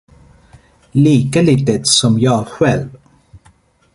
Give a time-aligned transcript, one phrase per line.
[0.91, 2.97] Lika litet som jag själv.